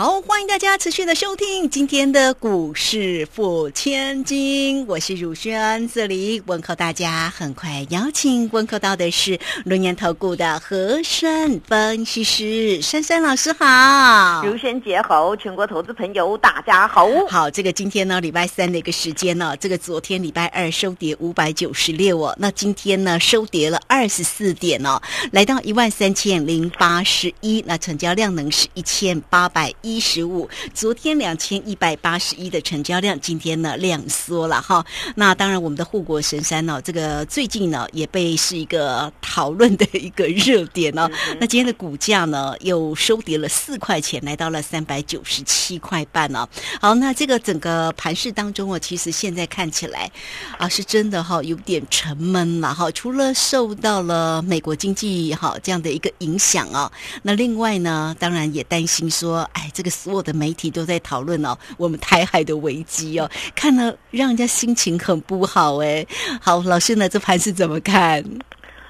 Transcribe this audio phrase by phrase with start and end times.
[0.00, 7.30] 好，欢迎大家持续的收听今天的股市付千金，我是汝轩，这里问候大家。
[7.36, 17.06] 很快邀请问候到的是轮研投顾的和山分析师珊珊老师，好，如轩姐好，全国投资朋友大家好。
[17.28, 24.98] 好，这个今天呢，礼拜三的一个时间呢，这个昨天礼拜二收跌五百九十六哦，那今天呢收跌了二十四点哦，
[25.30, 29.89] 来到一万三千零八十一，那成交量能是一千八百一。
[29.90, 34.84] 一十五，昨天两千一百八十一的成交量，今天呢量缩了哈。
[35.16, 41.10] 那当然，我们的护国神山呢，这个最近呢也被是一个讨论的一个热点哦。
[41.40, 46.48] 那今天的股价呢又收跌了四块钱，来到了三百九十七块半哦。
[46.80, 50.08] 好，那这个整个盘市当中啊，其实现在看起来
[50.56, 52.88] 啊是真的哈有点沉闷了哈。
[52.92, 56.90] 除了受到了美国经济哈这样的一个影响啊，
[57.22, 59.68] 那另外呢，当然也担心说，哎。
[59.72, 66.06] 这个所有的媒体都在讨论哦，我们台海的危机哦，看了让人家心情很不好哎。
[66.40, 68.24] 好，老师呢，这盘是怎么看？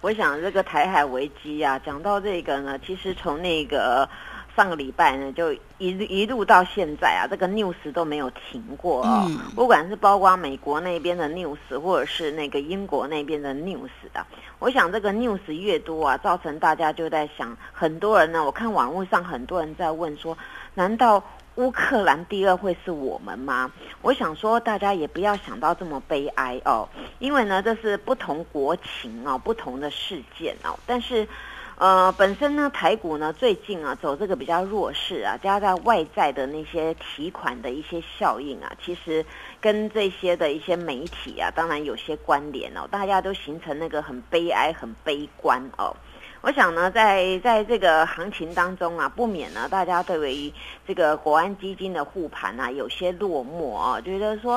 [0.00, 4.08] 我想这个台海危机啊，讲到这个呢，其实从那个
[4.56, 9.30] 上个礼拜呢，就一一路到现在啊，这个 news 都没有停过哦。
[9.54, 14.26] 不管是包括美国那边的 news，或者是那个英国那边的 news 啊，
[14.58, 20.36] 我想这个 news 越多啊，造成大家就在想，很多人呢，我看网络上很多人在问说。
[20.74, 21.22] 难道
[21.56, 23.70] 乌克兰第二会是我们吗？
[24.00, 30.78] 我想说，大家也不要想到这么悲哀哦，因为呢，这是不同国情哦，不同的事件哦。
[30.86, 31.28] 但是，
[31.76, 39.22] 呃，本身呢，台股呢最近啊走这个比较弱势啊，加上外在的那些提款的一些效应啊，其实
[39.60, 42.88] 跟这些的一些媒体啊，当然有些关联哦。
[42.90, 45.94] 大家都形成那个很悲哀、很悲观哦。
[46.42, 50.52] 我想呢，在在这个行情当中啊，不免呢，大家对于
[50.84, 54.54] 这个国安基金的护盘啊，有些落寞啊，觉得说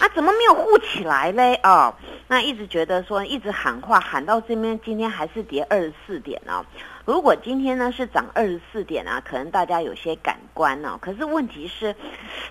[0.00, 1.54] 啊，怎么没有护起来嘞？
[1.62, 1.94] 哦，
[2.26, 6.66] 那一直觉得说，一直喊话喊到这边，今天还是跌二十四点哦。
[7.04, 10.98] 如果今天呢是涨二十四点啊，可能大家有些感官哦。
[11.00, 11.94] 可是问题是，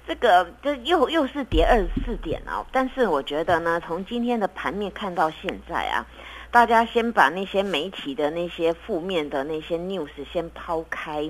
[0.07, 2.65] 这个这又又是跌二十四点哦。
[2.71, 6.05] 但是我觉得呢，从今天的盘面看到现在啊。
[6.51, 11.29] 大家先把那些媒体的那些负面的那些 news 先抛开。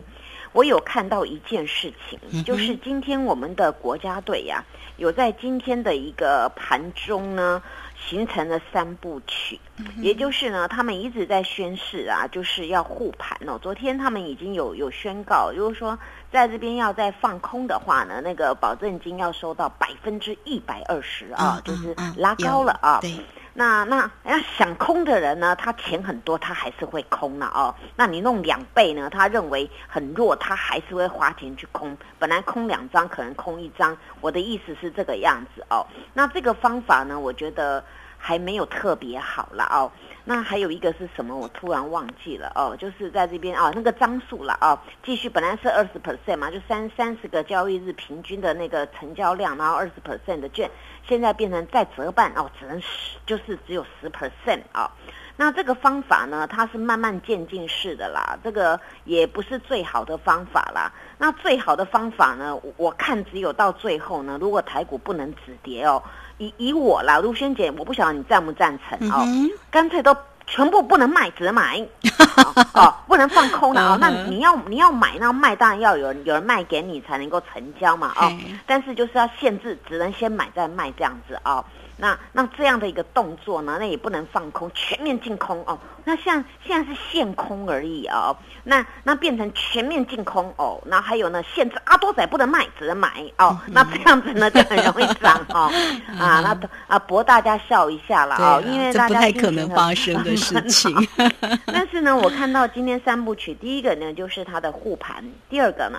[0.54, 4.64] 我有看到一件事情，就是今天我们的国家队呀，
[4.96, 7.62] 有在今天的一个盘中呢，
[8.08, 9.60] 形成了三部曲。
[9.98, 13.60] 也就是呢，他们一直在宣誓啊，就是要护盘哦。
[13.62, 16.00] 昨天他们已经有有宣告，如果说
[16.32, 23.00] 在这边要再放空的话呢，那个保证金要收到百分之一百二十啊，就是拉高了啊。
[23.02, 23.12] 对。
[23.60, 27.74] 那那要想空的人呢，他钱很多，他还是会空了哦。
[27.96, 31.98] 那你弄两倍呢，他认为很弱，他还是会花钱去空。
[32.20, 33.98] 本来空两张，可能空一张。
[34.22, 35.84] 我的意思是这个样子哦。
[36.14, 37.84] 那这个方法呢，我觉得
[38.16, 39.92] 还没有特别好了哦。
[40.30, 41.34] 那还有一个是什么？
[41.34, 50.70] 我突然忘记了哦，就是在这边哦，那个张数了哦，继续本来是二十 percent 嘛，就三三十个交易日平均的那个成交量，然后二十 percent 的券，
[51.08, 54.92] 现在变成再折半哦，只能十，就是只有十 percent 啊。
[55.38, 60.92] 那这个方法呢，它是慢慢渐进式的啦，这个也不是最好的方法啦。
[61.18, 66.04] 那最好的方法呢，我看只有到最后呢，如果台股不能止跌哦。
[66.38, 69.26] 以以我啦，陆萱姐，我不晓得你赞不赞成哦。
[69.72, 70.16] 干脆都
[70.46, 71.80] 全部不能卖，只能买
[72.74, 73.98] 哦，不能放空的哦。
[74.00, 78.32] 那你要你要买，那卖当然要有人有人卖给你才能够成交嘛哦。
[78.66, 81.64] 但是就是要限制，只能先买再卖这样子哦。
[82.00, 85.78] 那那这样的一个动作呢，那也不能放空，全面净空哦。
[86.04, 88.38] 那像现在是限空而已哦。
[88.64, 90.80] 那那变成全面净空哦。
[90.86, 93.60] 那还有呢，限制阿多仔不能卖，只能买哦。
[93.68, 95.72] 那这样子呢就很容易涨哦。
[96.20, 96.58] 啊，那
[96.88, 100.96] 啊博大家笑一下了哦，因为大家不太可能发生的事情。
[101.66, 105.98] 但是呢，我看到今天三部曲，第一个呢就是它的护盘，第二个呢，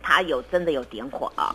[0.00, 1.54] 它有真的有点火啊。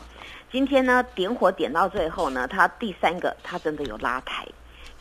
[0.53, 4.45] 今天呢，点火点到最后呢，它第三个它真的有拉抬。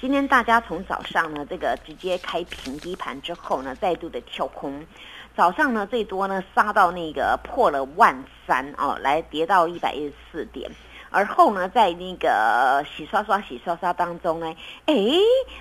[0.00, 4.82] 今天大家从早上呢，这个直接开平低盘之后呢，再度的跳空，
[5.36, 10.70] 早上呢最多呢杀到那个破了万三哦，来跌到一百一十四点。
[11.12, 14.54] 而后呢，在那个洗刷刷、洗刷刷当中呢，
[14.86, 14.94] 哎，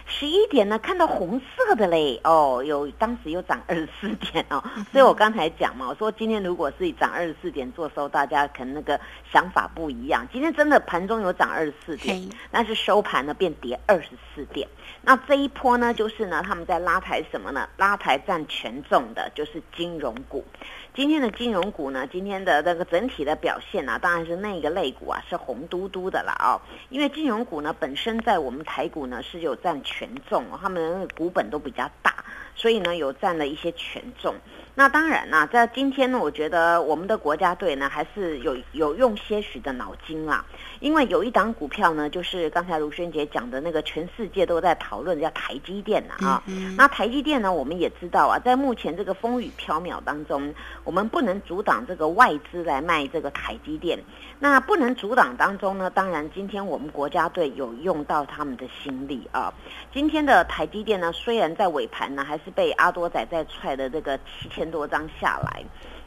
[0.06, 9.00] 十一点呢看到红色的嘞，哦，有当时又涨二十四点哦，所以我刚才讲嘛，我说今天如果是涨二十四点做收，大家可能那个
[9.31, 10.27] 想法不一样。
[10.31, 14.68] 今天真的盘中有涨二十四点，但是收盘呢变跌二十四点。
[15.03, 17.68] 那这一波呢，就是呢他们在拉抬什么呢？
[17.75, 20.45] 拉抬占权重的就是金融股。
[20.94, 26.62] 今天的金融股呢，今天的那个整体的表现呢，当然是那个类股啊是红嘟嘟的了啊。
[26.90, 32.24] 因为金融股呢本身在我们台股呢是有占权重，他们股本都比较大，
[32.56, 34.36] 所以呢有占了一些权重。
[34.74, 40.46] 那当然啦，在今天呢，我觉得我们的国家队呢还是有有用些许的脑筋啦。
[40.80, 46.44] 因为有一档股票呢，就是刚才卢轩杰讲的那个，全世界都在讨论叫台积电呐啊。
[46.78, 50.54] 那台积电呢，我们也知道啊，在目前这个风雨飘渺当中，
[50.84, 54.00] 我们不能阻挡这个外资来卖这个台积电。
[54.40, 59.54] 那不能阻挡当中呢，当然今天我们国家队有用到他们的心力啊。
[59.94, 65.63] 今天的台积电呢，虽然在尾盘呢，还是被阿多仔在踹的这个七千多张下来。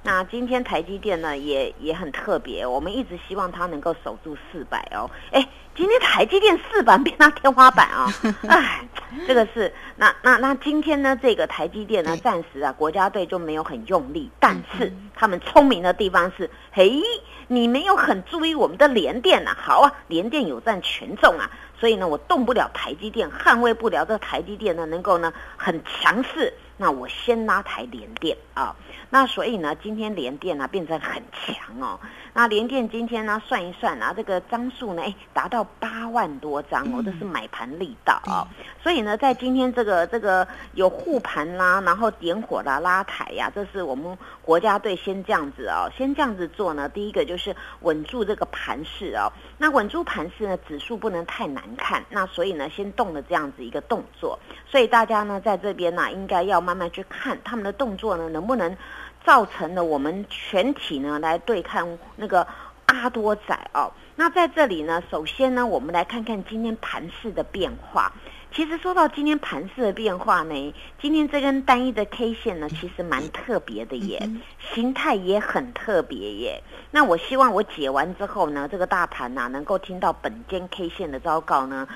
[0.07, 5.11] 那今天台积电呢，也也很特别，我们一直希望它能够守住四百哦。
[5.33, 8.07] 哎，今天台积电四百变到天花板啊！
[8.47, 8.87] 哎，
[9.27, 17.01] 这个是那那那今天呢，这个台积电呢，暂时啊，国家队就没有很用力，但是他们聪明的地方是，嘿，
[17.49, 19.57] 你没有很注意我们的联电呐。
[19.59, 26.53] 好啊，联电有占权重啊，所以呢，我动不了台积电，捍卫不了这台积电呢，能够呢很强势。
[26.77, 28.75] 那我先拉台联电啊，
[29.11, 31.99] 那所以呢，今天联电呢变成很强哦。
[32.33, 38.43] 那联电今天呢算一算啊，这个张数呢，哎，达到八万多张哦，这是买盘力道啊。
[38.83, 46.89] 所以呢，在今天这个这个有护盘啦，然后点火啦、拉台呀，这是我们国家队先这样子哦，先这样子做呢。
[46.89, 49.31] 第一个就是稳住这个盘势哦。
[49.59, 52.05] 那稳住盘势呢，指数不能太难看。
[52.11, 54.37] 那所以呢，先动了这样子一个动作。
[54.67, 58.77] 所以大家呢，在这边呢，应该要慢慢去看他们的动作呢，能不能
[59.25, 62.47] 造成了我们全体呢来对抗那个
[62.87, 63.93] 阿多仔哦。
[64.17, 68.13] 那在这里呢，首先呢，我们来看看今天盘势的变化。
[68.53, 74.31] 其实说到今天盘势的变化呢，今天这根单一的 K 线呢，其实蛮特别的耶，
[74.73, 76.63] 形态也很特别耶。
[76.93, 81.89] 那我希望我解完之后呢，这个大盘呐，能够听到本间 K 线的昭告呢。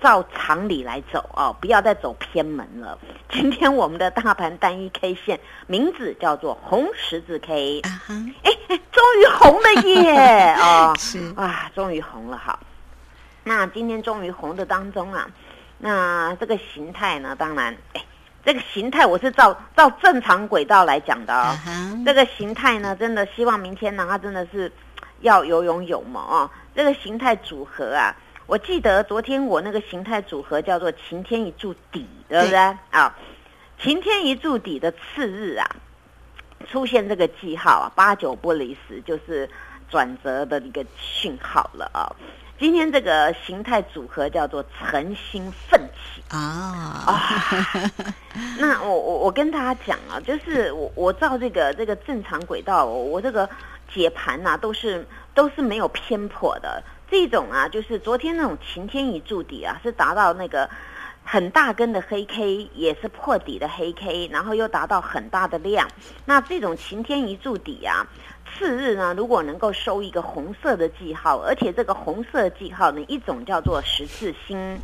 [0.00, 2.98] 照常理来走哦，不要再走偏门了。
[3.30, 10.54] 今天我们的大盘单一 K 线名字叫做红十字 K，哎哎，终于红了耶！
[10.60, 12.58] 哦， 是哇，终于红了哈。
[13.44, 15.26] 那今天终于红的当中啊，
[15.78, 18.04] 那这个形态呢，当然，哎，
[18.44, 21.56] 这个形态我是照照正常轨道来讲的哦。
[22.04, 24.70] 这个形态呢，真的希望明天呢，它真的是
[25.20, 26.50] 要有勇有谋哦。
[26.74, 28.14] 这个形态组合啊。
[28.46, 32.56] 我记得昨天我那个形态组合叫做晴天一柱底，对不对
[32.90, 33.14] 啊？
[33.78, 35.68] 晴天一柱底的次日啊，
[36.70, 39.50] 出现这个记号啊，八九不离十，就是
[39.90, 42.06] 转折的一个讯号了啊。
[42.58, 47.20] 今天这个形态组合叫做诚心奋起啊。
[48.58, 53.50] 那我我我跟大家讲啊，就是我我照这个这个正常轨道，我这个
[53.92, 55.04] 解盘呐，都是
[55.34, 56.82] 都是没有偏颇的。
[57.10, 60.68] 这种啊，就是昨天那种晴天一柱底啊，是达到那个
[61.24, 65.88] 很大根的黑 K，也是破底的黑 K，然后又达到很大的量。
[66.24, 68.06] 那这种晴天一柱底啊，
[68.52, 74.80] 次日呢，如果能够收一个红色的记号，而且这个红色记号呢，一种叫做十字星，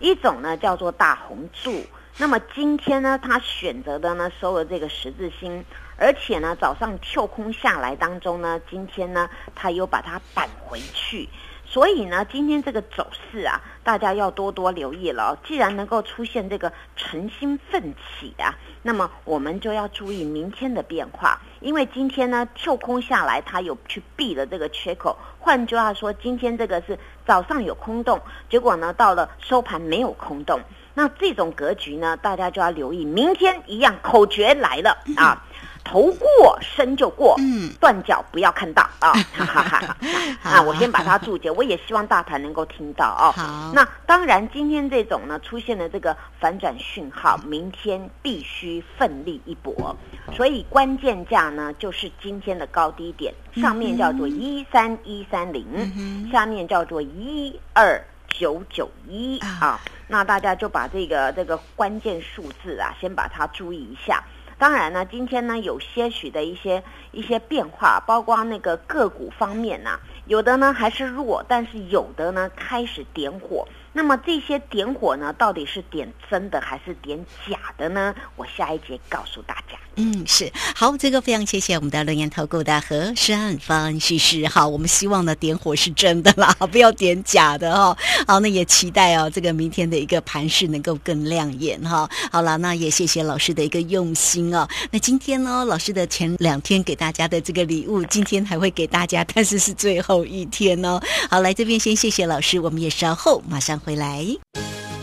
[0.00, 1.84] 一种呢叫做大红柱。
[2.18, 5.64] 那么今天呢，他选择的呢，收了这个十字星，
[5.96, 11.28] 而且呢，早上跳空下来当中呢，今天呢，他又把它扳回去。
[11.70, 15.38] 所以呢，今天这个走势啊，大家要多多留意了。
[15.46, 21.40] 既然能够出现这个诚心奋起啊，那么我们就要注意明天的变化。
[21.60, 25.16] 因为今天呢，跳空下来，它有去避了这个缺口。
[25.38, 30.60] 换句话说，今天这个是早上有空洞，结果呢，到了收盘没有空洞。
[30.92, 33.04] 那这种格局呢，大家就要留意。
[33.04, 35.46] 明天一样，口诀来了啊。
[35.90, 39.12] 头过身就过，嗯，断脚不要看到啊！
[39.34, 39.96] 哈哈哈！
[40.40, 43.34] 啊，我先把它注解，我也希望大盘能够听到哦。
[43.36, 49.96] 好，那当然，今天这种呢出现了这个反转讯号，明天必须奋力一搏。
[50.32, 59.80] 所以关键价呢就是今天的高低点，上面叫做一三一三零，下面叫做一二九九一啊。
[60.06, 64.22] 那大家就把这个这个关键数字啊，先把它注意一下。
[64.60, 73.66] 当然呢，今天呢有些许的一些一些变化，包括那个个股方面呐，有的呢还是弱，但是有的呢开始点火。
[73.92, 77.18] 那么这些点火呢，到底是点真的还是点
[77.48, 78.14] 假的呢？
[78.36, 79.76] 我下一节告诉大家。
[79.96, 84.46] 嗯，是好，这个非常谢谢我们的龙岩投顾的和山方西施。
[84.46, 87.96] 好，我们希望呢点火是真的啦， 不要点假的哈。
[88.26, 92.08] 好，那也期待哦，这个明天的一个盘势能够更亮眼哈。
[92.30, 94.66] 好了，那也谢谢老师的一个用心哦。
[94.92, 101.00] 那今天呢，老师的前两天给大家的这个礼物，今天还会给大家，但是是最后一天哦。
[101.28, 104.24] 好，来这边先谢谢老师，我们也稍后马上回来。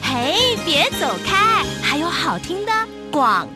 [0.01, 2.71] 嘿，别走开，还有好听的
[3.11, 3.47] 广。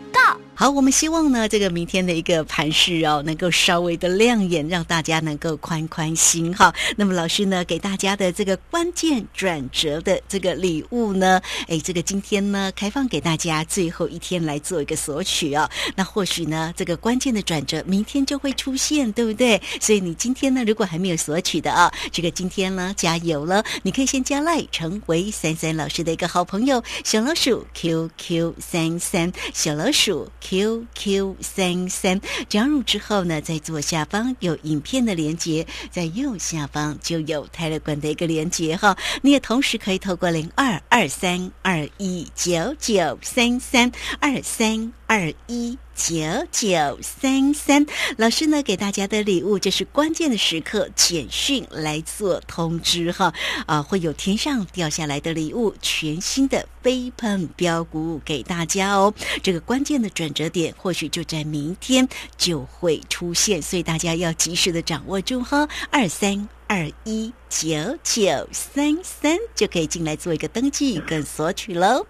[0.62, 6.72] 好，我们希望呢，这个明天的一个盘势哦，能够稍微的亮眼，让大家能够宽宽心哈。
[6.96, 15.68] 那么老师呢，给大家的这个关键转折的这个礼物呢，哎，这个今天呢，开放给大家最后一天来做一个索取哦。
[15.96, 19.60] 那或许呢，这个关键的转折明天就会出现，对不对？
[19.80, 30.30] 所以你今天呢，如果还没有索取的啊，这个今天呢，加油了，你可以先加赖成为三三老师的一个好朋友，小老鼠 QQ 三三，小老鼠。
[30.51, 38.98] QQ 三三加入之后呢，在左下方有影片的连接，在右下方就有泰勒管的一个连接哈。
[39.22, 43.89] 你也同时可以透过零二二三二一九九三三
[44.20, 45.77] 二三二一。
[45.94, 46.15] 九
[46.51, 47.86] 九三三，
[48.18, 53.32] 老师呢给大家的礼物就是关键的时刻简讯来做通知哈
[53.68, 59.13] 啊，会有天上掉下来的礼物，全新的飞喷标鼓给大家哦。
[59.44, 65.68] 这个关键的转折点或许就在明天就会出现，所以大家要及时的掌握住哈。
[65.91, 67.68] 二三二一九
[68.01, 72.08] 九三三就可以进来做一个登记跟索取喽。